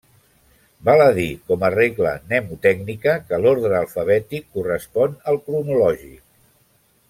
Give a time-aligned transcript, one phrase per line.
[0.87, 6.21] Val a dir com a regla mnemotècnica que l'ordre alfabètic correspon al cronològic.